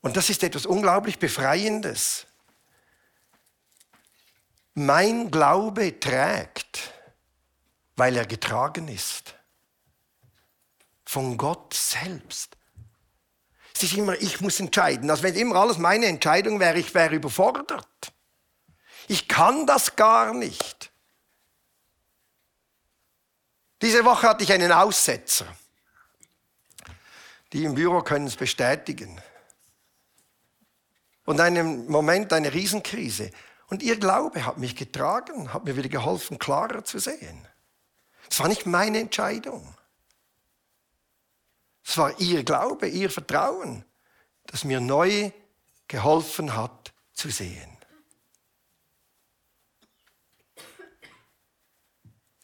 Und 0.00 0.16
das 0.16 0.30
ist 0.30 0.42
etwas 0.42 0.64
unglaublich 0.66 1.18
Befreiendes. 1.18 2.26
Mein 4.74 5.30
Glaube 5.30 5.98
trägt, 5.98 6.92
weil 7.96 8.16
er 8.16 8.26
getragen 8.26 8.88
ist. 8.88 9.35
Von 11.06 11.38
Gott 11.38 11.72
selbst. 11.72 12.56
Es 13.74 13.82
ist 13.82 13.94
immer, 13.94 14.14
ich 14.20 14.40
muss 14.40 14.60
entscheiden. 14.60 15.10
Also 15.10 15.22
wenn 15.22 15.34
immer 15.34 15.56
alles 15.56 15.78
meine 15.78 16.06
Entscheidung 16.06 16.60
wäre, 16.60 16.78
ich 16.78 16.92
wäre 16.94 17.14
überfordert. 17.14 18.12
Ich 19.08 19.28
kann 19.28 19.66
das 19.66 19.96
gar 19.96 20.34
nicht. 20.34 20.90
Diese 23.82 24.04
Woche 24.04 24.28
hatte 24.28 24.44
ich 24.44 24.52
einen 24.52 24.72
Aussetzer. 24.72 25.46
Die 27.52 27.64
im 27.64 27.74
Büro 27.74 28.02
können 28.02 28.26
es 28.26 28.36
bestätigen 28.36 29.20
und 31.26 31.40
einem 31.40 31.86
Moment 31.86 32.32
eine 32.32 32.52
Riesenkrise. 32.54 33.30
Und 33.68 33.82
ihr 33.82 33.98
Glaube 33.98 34.46
hat 34.46 34.58
mich 34.58 34.74
getragen, 34.76 35.52
hat 35.52 35.64
mir 35.64 35.76
wieder 35.76 35.88
geholfen, 35.88 36.38
klarer 36.38 36.84
zu 36.84 36.98
sehen. 36.98 37.46
Es 38.30 38.40
war 38.40 38.48
nicht 38.48 38.64
meine 38.64 39.00
Entscheidung. 39.00 39.74
Es 41.86 41.96
war 41.98 42.18
ihr 42.18 42.42
Glaube, 42.42 42.88
ihr 42.88 43.10
Vertrauen, 43.10 43.84
das 44.46 44.64
mir 44.64 44.80
neu 44.80 45.30
geholfen 45.86 46.56
hat 46.56 46.92
zu 47.12 47.30
sehen. 47.30 47.76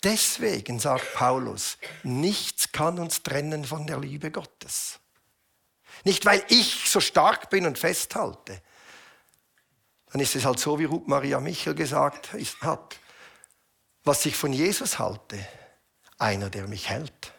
Deswegen 0.04 0.78
sagt 0.78 1.14
Paulus, 1.14 1.76
nichts 2.02 2.70
kann 2.72 2.99
uns 2.99 3.22
trennen 3.22 3.64
von 3.64 3.87
der 3.87 3.99
Liebe 3.99 4.30
Gottes. 4.30 5.00
Nicht, 6.04 6.25
weil 6.25 6.44
ich 6.49 6.88
so 6.88 7.00
stark 7.00 7.50
bin 7.50 7.66
und 7.66 7.78
festhalte, 7.78 8.62
dann 10.06 10.20
ist 10.20 10.37
es 10.37 10.44
halt 10.44 10.58
so, 10.58 10.78
wie 10.78 10.84
Ruth 10.84 11.08
Maria 11.08 11.40
Michel 11.40 11.75
gesagt 11.75 12.32
hat, 12.61 12.99
was 14.04 14.26
ich 14.26 14.37
von 14.37 14.52
Jesus 14.52 14.99
halte, 14.99 15.44
einer, 16.18 16.50
der 16.50 16.66
mich 16.68 16.88
hält. 16.88 17.31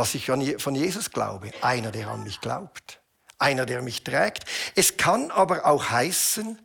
Was 0.00 0.14
ich 0.14 0.24
von 0.24 0.74
Jesus 0.74 1.10
glaube, 1.10 1.50
einer, 1.60 1.90
der 1.90 2.08
an 2.08 2.24
mich 2.24 2.40
glaubt. 2.40 3.02
einer, 3.38 3.66
der 3.66 3.82
mich 3.82 4.02
trägt. 4.02 4.46
Es 4.74 4.96
kann 4.96 5.30
aber 5.30 5.66
auch 5.66 5.90
heißen, 5.90 6.58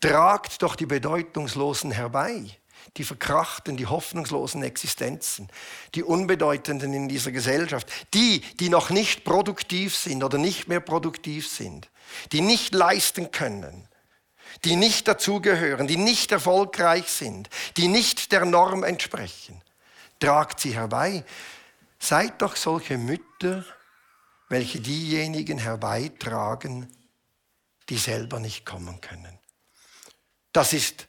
tragt 0.00 0.62
doch 0.62 0.74
die 0.74 0.86
Bedeutungslosen 0.86 1.90
herbei, 1.90 2.46
die 2.96 3.04
verkrachten, 3.04 3.76
die 3.76 3.88
hoffnungslosen 3.88 4.62
Existenzen, 4.62 5.50
die 5.94 6.02
Unbedeutenden 6.02 6.94
in 6.94 7.10
dieser 7.10 7.30
Gesellschaft, 7.30 7.86
die, 8.14 8.40
die 8.40 8.70
noch 8.70 8.88
nicht 8.88 9.22
produktiv 9.24 9.94
sind 9.94 10.24
oder 10.24 10.38
nicht 10.38 10.68
mehr 10.68 10.80
produktiv 10.80 11.46
sind, 11.46 11.90
die 12.32 12.40
nicht 12.40 12.74
leisten 12.74 13.32
können, 13.32 13.86
die 14.64 14.76
nicht 14.76 15.08
dazugehören, 15.08 15.88
die 15.88 15.98
nicht 15.98 16.32
erfolgreich 16.32 17.08
sind, 17.08 17.50
die 17.76 17.88
nicht 17.88 18.32
der 18.32 18.46
Norm 18.46 18.82
entsprechen. 18.82 19.60
Tragt 20.20 20.58
sie 20.58 20.74
herbei. 20.74 21.22
Seid 22.02 22.42
doch 22.42 22.56
solche 22.56 22.98
Mütter, 22.98 23.64
welche 24.48 24.80
diejenigen 24.80 25.58
herbeitragen, 25.58 26.92
die 27.88 27.96
selber 27.96 28.40
nicht 28.40 28.66
kommen 28.66 29.00
können. 29.00 29.38
Das 30.52 30.72
ist 30.72 31.06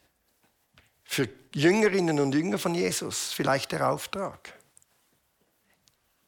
für 1.03 1.27
Jüngerinnen 1.55 2.19
und 2.19 2.35
Jünger 2.35 2.59
von 2.59 2.75
Jesus 2.75 3.33
vielleicht 3.33 3.71
der 3.71 3.89
Auftrag. 3.89 4.53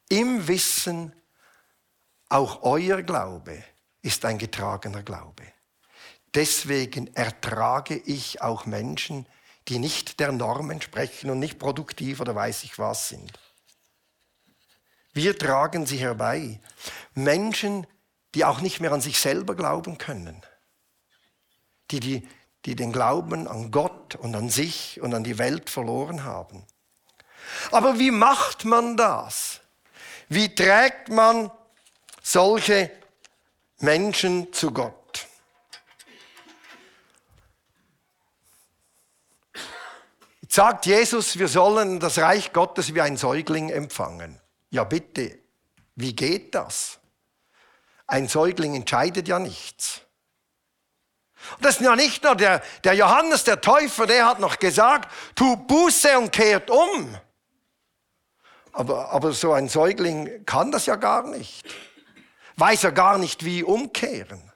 Im 0.10 0.48
Wissen, 0.48 1.14
auch 2.30 2.64
euer 2.64 3.04
Glaube 3.04 3.64
ist 4.02 4.26
ein 4.26 4.40
getragener 4.40 5.04
Glaube. 5.04 5.44
Deswegen 6.34 7.14
ertrage 7.14 7.98
ich 7.98 8.42
auch 8.42 8.66
Menschen, 8.66 9.28
die 9.68 9.78
nicht 9.78 10.20
der 10.20 10.32
Norm 10.32 10.72
entsprechen 10.72 11.30
und 11.30 11.38
nicht 11.38 11.60
produktiv 11.60 12.20
oder 12.20 12.34
weiß 12.34 12.64
ich 12.64 12.80
was 12.80 13.10
sind. 13.10 13.32
Wir 15.16 15.38
tragen 15.38 15.86
sie 15.86 15.98
herbei. 15.98 16.60
Menschen, 17.14 17.88
die 18.36 18.44
auch 18.44 18.60
nicht 18.60 18.82
mehr 18.82 18.92
an 18.92 19.00
sich 19.00 19.18
selber 19.18 19.56
glauben 19.56 19.98
können, 19.98 20.44
die, 21.90 22.02
die, 22.02 22.28
die 22.66 22.76
den 22.76 22.92
Glauben 22.92 23.48
an 23.48 23.72
Gott 23.72 24.16
und 24.16 24.36
an 24.36 24.50
sich 24.50 25.00
und 25.00 25.14
an 25.14 25.24
die 25.24 25.38
Welt 25.38 25.70
verloren 25.70 26.26
haben. 26.26 26.68
Aber 27.72 27.98
wie 27.98 28.12
macht 28.12 28.66
man 28.66 28.98
das? 28.98 29.62
Wie 30.28 30.54
trägt 30.54 31.08
man 31.08 31.50
solche 32.22 32.92
Menschen 33.80 34.52
zu 34.52 34.72
Gott? 34.72 35.28
Jetzt 40.42 40.56
sagt 40.56 40.86
Jesus, 40.86 41.40
wir 41.40 41.48
sollen 41.48 42.02
das 42.02 42.18
Reich 42.18 42.52
Gottes 42.52 42.94
wie 42.94 43.00
ein 43.00 43.16
Säugling 43.16 43.70
empfangen. 43.70 44.42
Ja 44.76 44.84
bitte, 44.84 45.40
wie 45.96 46.14
geht 46.14 46.54
das? 46.54 47.00
Ein 48.08 48.28
Säugling 48.28 48.76
entscheidet 48.76 49.26
ja 49.26 49.40
nichts. 49.40 50.02
Und 51.56 51.64
das 51.64 51.78
ist 51.78 51.86
ja 51.86 51.96
nicht 51.96 52.26
nur 52.26 52.36
der, 52.36 52.62
der 52.84 52.94
Johannes, 52.94 53.46
der 53.46 53.62
Täufer, 53.62 54.06
der 54.06 54.26
hat 54.26 54.42
noch 54.42 54.60
gesagt, 54.60 55.10
tu 55.34 55.56
Buße 55.56 56.20
und 56.20 56.34
kehrt 56.34 56.70
um. 56.70 57.18
Aber, 58.74 59.12
aber 59.12 59.32
so 59.32 59.54
ein 59.54 59.70
Säugling 59.70 60.46
kann 60.46 60.74
das 60.74 60.88
ja 60.88 60.98
gar 60.98 61.26
nicht. 61.26 61.74
Weiß 62.58 62.82
ja 62.82 62.90
gar 62.90 63.18
nicht, 63.18 63.46
wie 63.46 63.64
umkehren. 63.64 64.52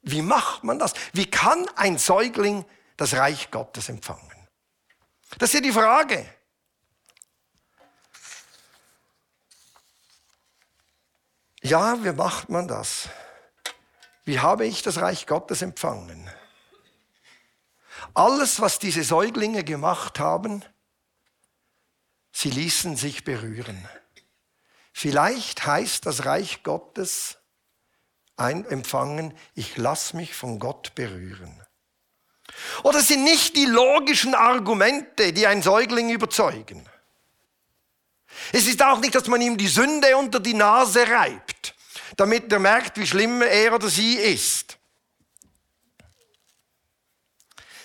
Wie 0.00 0.22
macht 0.22 0.64
man 0.64 0.78
das? 0.78 0.94
Wie 1.12 1.30
kann 1.30 1.68
ein 1.76 1.98
Säugling 1.98 2.64
das 2.96 3.12
Reich 3.12 3.50
Gottes 3.50 3.90
empfangen? 3.90 4.48
Das 5.36 5.50
ist 5.50 5.54
ja 5.56 5.60
die 5.60 5.72
Frage. 5.72 6.24
Ja, 11.66 12.04
wie 12.04 12.12
macht 12.12 12.48
man 12.48 12.68
das? 12.68 13.08
Wie 14.24 14.38
habe 14.38 14.64
ich 14.66 14.82
das 14.82 14.98
Reich 14.98 15.26
Gottes 15.26 15.62
empfangen? 15.62 16.30
Alles, 18.14 18.60
was 18.60 18.78
diese 18.78 19.02
Säuglinge 19.02 19.64
gemacht 19.64 20.20
haben, 20.20 20.64
sie 22.30 22.50
ließen 22.50 22.96
sich 22.96 23.24
berühren. 23.24 23.88
Vielleicht 24.92 25.66
heißt 25.66 26.06
das 26.06 26.24
Reich 26.24 26.62
Gottes 26.62 27.38
ein 28.36 28.64
empfangen, 28.66 29.36
ich 29.54 29.76
lasse 29.76 30.16
mich 30.16 30.36
von 30.36 30.60
Gott 30.60 30.94
berühren. 30.94 31.60
Oder 32.84 33.00
sind 33.00 33.24
nicht 33.24 33.56
die 33.56 33.66
logischen 33.66 34.36
Argumente, 34.36 35.32
die 35.32 35.48
ein 35.48 35.62
Säugling 35.62 36.10
überzeugen. 36.10 36.88
Es 38.52 38.66
ist 38.66 38.82
auch 38.82 39.00
nicht, 39.00 39.14
dass 39.14 39.26
man 39.26 39.40
ihm 39.40 39.56
die 39.56 39.68
Sünde 39.68 40.16
unter 40.16 40.40
die 40.40 40.54
Nase 40.54 41.06
reibt, 41.08 41.74
damit 42.16 42.52
er 42.52 42.58
merkt, 42.58 42.98
wie 42.98 43.06
schlimm 43.06 43.42
er 43.42 43.74
oder 43.74 43.88
sie 43.88 44.14
ist. 44.14 44.78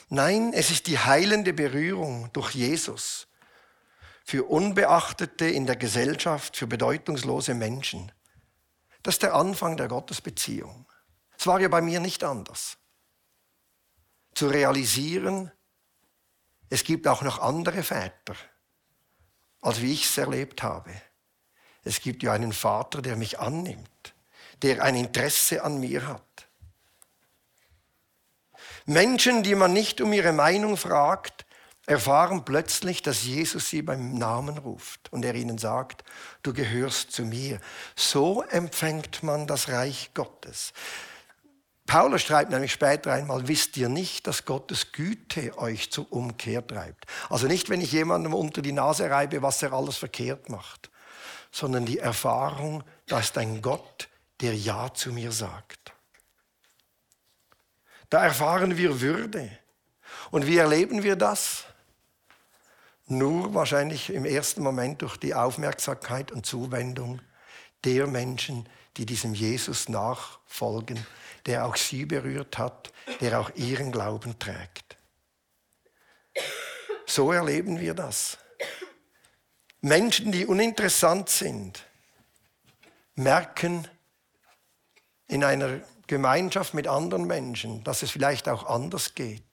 Nein, 0.10 0.52
es 0.54 0.72
ist 0.72 0.88
die 0.88 1.00
heilende 1.00 1.54
Berührung 1.54 2.30
durch 2.34 2.52
Jesus 2.54 3.28
für 4.24 4.44
Unbeachtete 4.44 5.46
in 5.46 5.66
der 5.66 5.76
Gesellschaft, 5.76 6.56
für 6.58 6.68
bedeutungslose 6.68 7.54
Menschen. 7.54 8.12
Das 9.04 9.16
ist 9.16 9.24
der 9.24 9.34
Anfang 9.34 9.78
der 9.78 9.88
Gottesbeziehung. 9.88 10.86
Es 11.38 11.48
war 11.48 11.60
ja 11.60 11.68
bei 11.70 11.82
mir 11.82 12.00
nicht 12.00 12.24
anders. 12.24 12.78
Zu 14.36 14.48
realisieren, 14.48 15.52
es 16.70 16.84
gibt 16.84 17.08
auch 17.08 17.22
noch 17.22 17.40
andere 17.40 17.84
Väter 17.84 18.36
als 19.62 19.82
wie 19.82 19.94
ich 19.94 20.06
es 20.06 20.18
erlebt 20.18 20.64
habe. 20.64 20.92
Es 21.84 22.02
gibt 22.02 22.24
ja 22.24 22.34
einen 22.34 22.54
Vater, 22.54 23.02
der 23.02 23.16
mich 23.16 23.40
annimmt, 23.40 24.14
der 24.62 24.84
ein 24.84 24.96
Interesse 24.96 25.64
an 25.64 25.80
mir 25.80 26.08
hat. 26.08 26.48
Menschen, 28.86 29.44
die 29.44 29.56
man 29.56 29.74
nicht 29.74 30.02
um 30.02 30.12
ihre 30.14 30.34
Meinung 30.34 30.78
fragt, 30.78 31.46
erfahren 31.86 32.46
plötzlich, 32.46 33.02
dass 33.02 33.24
Jesus 33.24 33.70
sie 33.70 33.82
beim 33.82 34.18
Namen 34.18 34.58
ruft 34.58 35.12
und 35.12 35.26
er 35.26 35.36
ihnen 35.36 35.58
sagt, 35.58 36.04
du 36.44 36.54
gehörst 36.54 37.12
zu 37.12 37.24
mir. 37.24 37.60
So 37.96 38.44
empfängt 38.44 39.24
man 39.24 39.48
das 39.48 39.70
Reich 39.70 40.12
Gottes. 40.14 40.74
Paulus 41.92 42.22
schreibt 42.22 42.52
nämlich 42.52 42.72
später 42.72 43.12
einmal, 43.12 43.50
wisst 43.50 43.76
ihr 43.76 43.90
nicht, 43.90 44.26
dass 44.26 44.46
Gottes 44.46 44.94
Güte 44.94 45.58
euch 45.58 45.92
zur 45.92 46.10
Umkehr 46.10 46.66
treibt. 46.66 47.04
Also 47.30 47.48
nicht, 47.48 47.70
wenn 47.70 47.82
ich 47.82 47.92
jemandem 47.92 48.34
unter 48.34 48.62
die 48.62 48.72
Nase 48.72 49.10
reibe, 49.10 49.42
was 49.42 49.62
er 49.62 49.74
alles 49.74 49.98
verkehrt 49.98 50.48
macht, 50.48 50.90
sondern 51.52 51.86
die 51.86 52.00
Erfahrung, 52.00 52.86
da 53.08 53.20
ist 53.20 53.38
ein 53.38 53.62
Gott, 53.62 54.08
der 54.40 54.56
Ja 54.56 54.94
zu 54.94 55.12
mir 55.12 55.34
sagt. 55.34 55.92
Da 58.10 58.24
erfahren 58.24 58.78
wir 58.78 59.02
Würde. 59.02 59.52
Und 60.30 60.48
wie 60.48 60.60
erleben 60.60 61.04
wir 61.04 61.18
das? 61.18 61.66
Nur 63.08 63.54
wahrscheinlich 63.54 64.12
im 64.14 64.24
ersten 64.24 64.64
Moment 64.64 65.02
durch 65.02 65.18
die 65.18 65.36
Aufmerksamkeit 65.36 66.32
und 66.32 66.46
Zuwendung 66.46 67.20
der 67.84 68.08
Menschen, 68.08 68.66
die 68.98 69.06
diesem 69.06 69.34
Jesus 69.34 69.90
nachfolgen 69.90 71.06
der 71.46 71.66
auch 71.66 71.76
sie 71.76 72.06
berührt 72.06 72.58
hat, 72.58 72.92
der 73.20 73.40
auch 73.40 73.50
ihren 73.56 73.92
Glauben 73.92 74.38
trägt. 74.38 74.98
So 77.06 77.32
erleben 77.32 77.80
wir 77.80 77.94
das. 77.94 78.38
Menschen, 79.82 80.32
die 80.32 80.46
uninteressant 80.46 81.30
sind, 81.30 81.84
merken 83.16 83.88
in 85.28 85.44
einer 85.44 85.82
Gemeinschaft 86.08 86.74
mit 86.74 86.88
anderen 86.88 87.26
Menschen, 87.26 87.84
dass 87.84 88.04
es 88.04 88.12
vielleicht 88.12 88.48
auch 88.48 88.68
anders 88.68 89.16
geht. 89.16 89.44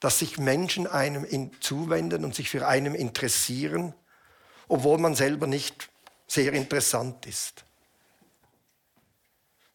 Dass 0.00 0.18
sich 0.18 0.38
Menschen 0.38 0.86
einem 0.86 1.50
zuwenden 1.60 2.24
und 2.24 2.34
sich 2.34 2.48
für 2.48 2.66
einen 2.66 2.94
interessieren, 2.94 3.94
obwohl 4.68 4.98
man 4.98 5.14
selber 5.14 5.46
nicht 5.46 5.90
sehr 6.34 6.52
interessant 6.52 7.26
ist. 7.26 7.64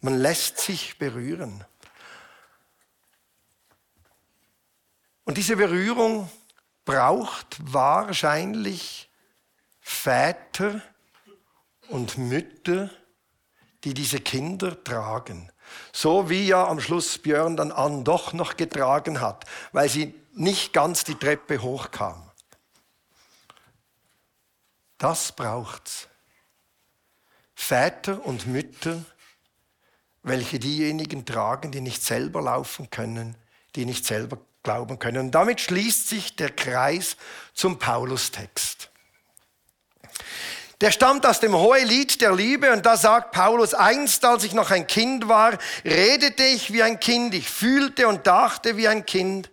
Man 0.01 0.19
lässt 0.19 0.59
sich 0.59 0.97
berühren. 0.97 1.63
Und 5.23 5.37
diese 5.37 5.55
Berührung 5.55 6.29
braucht 6.85 7.57
wahrscheinlich 7.61 9.09
Väter 9.79 10.81
und 11.87 12.17
Mütter, 12.17 12.89
die 13.83 13.93
diese 13.93 14.19
Kinder 14.19 14.83
tragen. 14.83 15.51
So 15.93 16.29
wie 16.29 16.47
ja 16.47 16.67
am 16.67 16.81
Schluss 16.81 17.17
Björn 17.19 17.55
dann 17.55 17.71
an 17.71 18.03
doch 18.03 18.33
noch 18.33 18.57
getragen 18.57 19.21
hat, 19.21 19.45
weil 19.71 19.87
sie 19.87 20.13
nicht 20.33 20.73
ganz 20.73 21.03
die 21.03 21.15
Treppe 21.15 21.61
hochkam. 21.61 22.29
Das 24.97 25.31
braucht's. 25.31 26.08
Väter 27.61 28.25
und 28.25 28.47
Mütter, 28.47 29.03
welche 30.23 30.59
diejenigen 30.59 31.25
tragen, 31.25 31.71
die 31.71 31.81
nicht 31.81 32.03
selber 32.03 32.41
laufen 32.41 32.89
können, 32.89 33.35
die 33.75 33.85
nicht 33.85 34.05
selber 34.05 34.39
glauben 34.63 34.97
können. 34.97 35.25
Und 35.25 35.31
damit 35.31 35.59
schließt 35.59 36.07
sich 36.07 36.35
der 36.35 36.51
Kreis 36.51 37.17
zum 37.53 37.77
Paulus-Text. 37.77 38.89
Der 40.81 40.91
stammt 40.91 41.25
aus 41.27 41.41
dem 41.41 41.53
Hohelied 41.53 42.21
der 42.21 42.33
Liebe 42.33 42.71
und 42.71 42.85
da 42.85 42.95
sagt 42.95 43.33
Paulus, 43.33 43.73
einst 43.73 44.23
als 44.23 44.45
ich 44.45 44.53
noch 44.53 44.71
ein 44.71 44.87
Kind 44.87 45.27
war, 45.27 45.59
redete 45.83 46.45
ich 46.45 46.71
wie 46.71 46.81
ein 46.81 46.99
Kind, 46.99 47.35
ich 47.35 47.49
fühlte 47.49 48.07
und 48.07 48.25
dachte 48.25 48.77
wie 48.77 48.87
ein 48.87 49.05
Kind. 49.05 49.51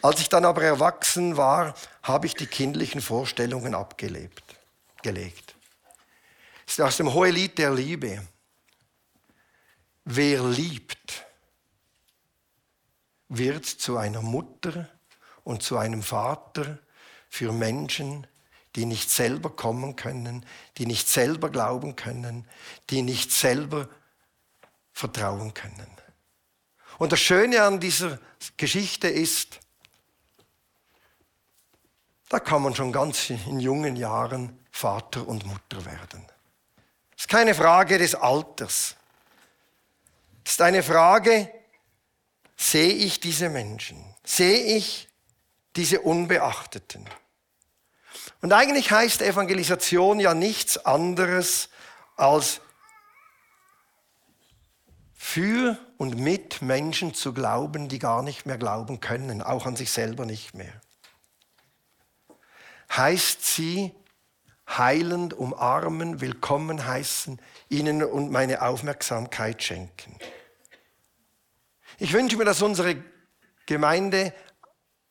Als 0.00 0.20
ich 0.20 0.28
dann 0.28 0.44
aber 0.44 0.62
erwachsen 0.62 1.36
war, 1.36 1.74
habe 2.04 2.26
ich 2.26 2.34
die 2.34 2.46
kindlichen 2.46 3.02
Vorstellungen 3.02 3.74
abgelebt, 3.74 4.44
gelegt. 5.02 5.41
Aus 6.78 6.96
dem 6.96 7.12
Hohelied 7.12 7.58
der 7.58 7.72
Liebe. 7.72 8.26
Wer 10.04 10.42
liebt, 10.44 11.24
wird 13.28 13.66
zu 13.66 13.96
einer 13.96 14.22
Mutter 14.22 14.88
und 15.44 15.62
zu 15.62 15.76
einem 15.76 16.02
Vater 16.02 16.78
für 17.28 17.52
Menschen, 17.52 18.26
die 18.74 18.86
nicht 18.86 19.10
selber 19.10 19.50
kommen 19.50 19.96
können, 19.96 20.46
die 20.78 20.86
nicht 20.86 21.08
selber 21.08 21.50
glauben 21.50 21.94
können, 21.96 22.48
die 22.90 23.02
nicht 23.02 23.32
selber 23.32 23.88
vertrauen 24.92 25.54
können. 25.54 25.90
Und 26.98 27.12
das 27.12 27.20
Schöne 27.20 27.62
an 27.62 27.80
dieser 27.80 28.18
Geschichte 28.56 29.08
ist, 29.08 29.60
da 32.28 32.40
kann 32.40 32.62
man 32.62 32.74
schon 32.74 32.92
ganz 32.92 33.28
in 33.30 33.60
jungen 33.60 33.96
Jahren 33.96 34.58
Vater 34.70 35.26
und 35.28 35.44
Mutter 35.44 35.84
werden. 35.84 36.26
Ist 37.22 37.28
keine 37.28 37.54
Frage 37.54 37.98
des 37.98 38.16
Alters. 38.16 38.96
Es 40.44 40.50
ist 40.50 40.60
eine 40.60 40.82
Frage, 40.82 41.48
sehe 42.56 42.94
ich 42.94 43.20
diese 43.20 43.48
Menschen? 43.48 44.04
Sehe 44.24 44.76
ich 44.76 45.08
diese 45.76 46.00
Unbeachteten? 46.00 47.08
Und 48.40 48.52
eigentlich 48.52 48.90
heißt 48.90 49.22
Evangelisation 49.22 50.18
ja 50.18 50.34
nichts 50.34 50.84
anderes 50.84 51.68
als 52.16 52.60
für 55.14 55.78
und 55.98 56.18
mit 56.18 56.60
Menschen 56.60 57.14
zu 57.14 57.32
glauben, 57.32 57.88
die 57.88 58.00
gar 58.00 58.24
nicht 58.24 58.46
mehr 58.46 58.58
glauben 58.58 58.98
können, 58.98 59.42
auch 59.42 59.64
an 59.64 59.76
sich 59.76 59.92
selber 59.92 60.26
nicht 60.26 60.54
mehr. 60.54 60.80
Heißt 62.90 63.46
sie 63.46 63.94
heilend 64.78 65.34
umarmen, 65.34 66.20
willkommen 66.20 66.86
heißen, 66.86 67.40
ihnen 67.68 68.02
und 68.02 68.30
meine 68.30 68.62
Aufmerksamkeit 68.62 69.62
schenken. 69.62 70.16
Ich 71.98 72.12
wünsche 72.12 72.36
mir, 72.36 72.44
dass 72.44 72.62
unsere 72.62 72.96
Gemeinde 73.66 74.32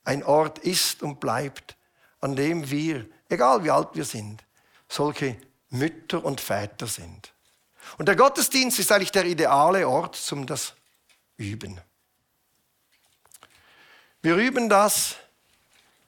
ein 0.04 0.24
Ort 0.24 0.60
ist 0.60 1.04
und 1.04 1.20
bleibt, 1.20 1.78
an 2.20 2.36
dem 2.36 2.70
wir 2.70 3.06
egal 3.32 3.64
wie 3.64 3.72
alt 3.72 3.90
wir 3.94 4.06
sind, 4.06 4.44
solche 4.88 5.38
Mütter 5.70 6.24
und 6.24 6.42
Väter 6.42 6.88
sind. 6.88 7.34
Und 7.98 8.08
der 8.08 8.16
Gottesdienst 8.16 8.78
ist 8.80 8.92
eigentlich 8.92 9.12
der 9.12 9.26
ideale 9.26 9.88
Ort 9.88 10.16
zum 10.16 10.46
das 10.46 10.74
Üben. 11.38 11.80
Wir 14.22 14.36
üben 14.36 14.70
das, 14.70 15.16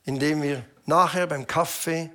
indem 0.03 0.41
wir 0.41 0.65
nachher 0.85 1.25
beim 1.27 1.47
Kaffee 1.47 2.11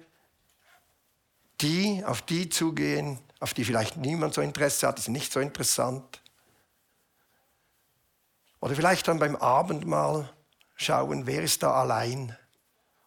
die, 1.60 2.04
auf 2.04 2.22
die 2.22 2.48
zugehen, 2.48 3.18
auf 3.40 3.54
die 3.54 3.64
vielleicht 3.64 3.96
niemand 3.96 4.34
so 4.34 4.40
Interesse 4.40 4.86
hat, 4.86 4.98
ist 4.98 5.08
nicht 5.08 5.32
so 5.32 5.40
interessant. 5.40 6.22
Oder 8.60 8.74
vielleicht 8.74 9.06
dann 9.08 9.18
beim 9.18 9.36
Abendmahl 9.36 10.32
schauen, 10.76 11.26
wer 11.26 11.42
ist 11.42 11.62
da 11.62 11.72
allein 11.72 12.36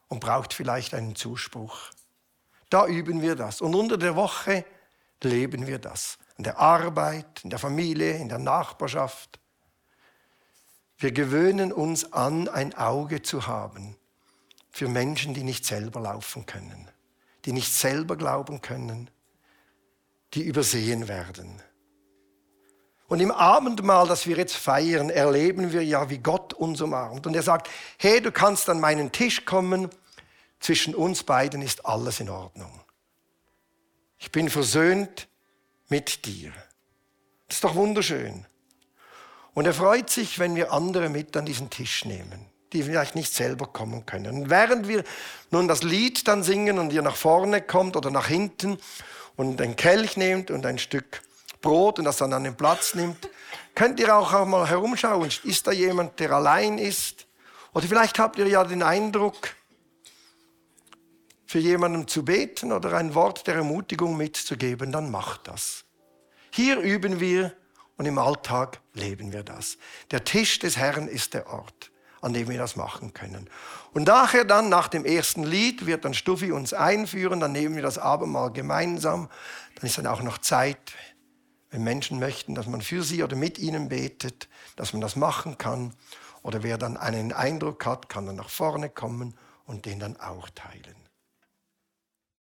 und 0.08 0.20
braucht 0.20 0.54
vielleicht 0.54 0.94
einen 0.94 1.16
Zuspruch. 1.16 1.90
Da 2.70 2.88
üben 2.88 3.22
wir 3.22 3.36
das. 3.36 3.62
Und 3.62 3.76
unter 3.76 3.98
der 3.98 4.16
Woche 4.16 4.66
leben 5.22 5.68
wir 5.68 5.80
das. 5.80 6.18
In 6.38 6.44
der 6.44 6.58
Arbeit, 6.60 7.44
in 7.44 7.50
der 7.50 7.60
Familie, 7.60 8.18
in 8.18 8.30
der 8.30 8.40
Nachbarschaft. 8.40 9.40
Wir 10.98 11.12
gewöhnen 11.12 11.74
uns 11.74 12.14
an, 12.14 12.48
ein 12.48 12.74
Auge 12.76 13.22
zu 13.22 13.48
haben 13.48 13.98
für 14.72 14.88
Menschen, 14.88 15.34
die 15.34 15.44
nicht 15.44 15.66
selber 15.66 16.00
laufen 16.00 16.46
können, 16.46 16.90
die 17.46 17.54
nicht 17.54 17.74
selber 17.74 18.16
glauben 18.16 18.62
können, 18.62 19.10
die 20.34 20.44
übersehen 20.44 21.08
werden. 21.08 21.62
Und 23.08 23.20
im 23.20 23.32
Abendmahl, 23.32 24.08
das 24.08 24.26
wir 24.26 24.38
jetzt 24.38 24.56
feiern, 24.56 25.10
erleben 25.10 25.74
wir 25.74 25.84
ja, 25.84 26.10
wie 26.10 26.20
Gott 26.20 26.54
uns 26.54 26.80
umarmt. 26.80 27.28
Und 27.28 27.36
er 27.36 27.44
sagt, 27.44 27.70
hey, 27.98 28.22
du 28.22 28.32
kannst 28.32 28.70
an 28.70 28.80
meinen 28.80 29.12
Tisch 29.12 29.44
kommen 29.44 29.90
zwischen 30.62 30.96
uns 30.96 31.24
beiden 31.24 31.62
ist 31.62 31.86
alles 31.86 32.20
in 32.20 32.30
Ordnung. 32.30 32.80
Ich 34.18 34.32
bin 34.32 34.50
versöhnt 34.50 35.28
mit 35.90 36.26
dir. 36.26 36.54
Das 37.48 37.58
ist 37.58 37.64
doch 37.64 37.76
wunderschön. 37.76 38.46
Und 39.54 39.66
er 39.66 39.74
freut 39.74 40.10
sich, 40.10 40.40
wenn 40.40 40.56
wir 40.56 40.72
andere 40.72 41.10
mit 41.10 41.36
an 41.36 41.46
diesen 41.46 41.70
Tisch 41.70 42.06
nehmen, 42.06 42.46
die 42.74 42.84
vielleicht 42.84 43.16
nicht 43.16 43.34
selber 43.34 43.68
kommen 43.68 44.06
können. 44.06 44.44
Und 44.44 44.50
während 44.50 44.88
wir 44.88 45.04
nun 45.50 45.68
das 45.68 45.84
Lied 45.84 46.28
dann 46.28 46.44
singen 46.44 46.80
und 46.80 46.94
ihr 46.94 47.02
nach 47.02 47.16
vorne 47.16 47.62
kommt 47.62 47.96
oder 47.96 48.12
nach 48.12 48.28
hinten 48.28 48.78
und 49.36 49.62
ein 49.62 49.76
Kelch 49.76 50.18
nehmt 50.18 50.52
und 50.52 50.66
ein 50.66 50.78
Stück 50.78 51.22
Brot 51.62 52.00
und 52.00 52.06
das 52.06 52.18
dann 52.18 52.34
an 52.34 52.44
den 52.44 52.56
Platz 52.56 52.96
nimmt, 52.96 53.30
könnt 53.76 54.00
ihr 54.00 54.16
auch 54.16 54.46
mal 54.46 54.68
herumschauen. 54.68 55.30
Ist 55.44 55.68
da 55.68 55.72
jemand, 55.72 56.20
der 56.20 56.32
allein 56.32 56.78
ist? 56.78 57.28
Oder 57.74 57.88
vielleicht 57.88 58.20
habt 58.20 58.38
ihr 58.38 58.48
ja 58.48 58.64
den 58.64 58.84
Eindruck, 58.84 59.36
für 61.52 61.60
jemanden 61.60 62.08
zu 62.08 62.24
beten 62.24 62.72
oder 62.72 62.94
ein 62.94 63.14
Wort 63.14 63.46
der 63.46 63.56
Ermutigung 63.56 64.16
mitzugeben, 64.16 64.94
dann 64.94 65.12
macht 65.12 65.50
das. 65.50 65.84
Hier 66.50 66.80
üben 66.80 67.20
wir 67.20 67.54
und 67.98 68.06
im 68.06 68.18
Alltag 68.18 68.80
leben 68.94 69.34
wir 69.34 69.44
das. 69.44 69.78
Der 70.12 70.24
Tisch 70.24 70.60
des 70.60 70.78
Herrn 70.78 71.10
ist 71.10 71.34
der 71.34 71.48
Ort, 71.48 71.91
an 72.22 72.34
dem 72.34 72.48
wir 72.50 72.58
das 72.58 72.76
machen 72.76 73.14
können. 73.14 73.50
Und 73.94 74.08
nachher 74.08 74.46
dann, 74.46 74.70
nach 74.70 74.88
dem 74.88 75.06
ersten 75.06 75.44
Lied, 75.44 75.88
wird 75.88 76.06
dann 76.06 76.14
Stuffi 76.14 76.52
uns 76.52 76.74
einführen, 76.74 77.40
dann 77.40 77.52
nehmen 77.52 77.76
wir 77.76 77.82
das 77.82 77.98
Abendmahl 77.98 78.52
gemeinsam. 78.52 79.28
Dann 79.76 79.86
ist 79.86 79.98
dann 79.98 80.08
auch 80.08 80.22
noch 80.22 80.38
Zeit, 80.38 80.94
wenn 81.72 81.84
Menschen 81.84 82.20
möchten, 82.20 82.54
dass 82.54 82.68
man 82.68 82.82
für 82.82 83.04
sie 83.04 83.24
oder 83.24 83.36
mit 83.36 83.58
ihnen 83.58 83.90
betet, 83.90 84.48
dass 84.76 84.94
man 84.94 85.02
das 85.02 85.16
machen 85.16 85.58
kann. 85.58 85.94
Oder 86.44 86.64
wer 86.64 86.78
dann 86.78 86.96
einen 86.96 87.34
Eindruck 87.34 87.86
hat, 87.86 88.08
kann 88.08 88.26
dann 88.26 88.36
nach 88.36 88.50
vorne 88.50 88.90
kommen 88.90 89.36
und 89.66 89.86
den 89.86 90.00
dann 90.00 90.20
auch 90.20 90.50
teilen. 90.50 91.01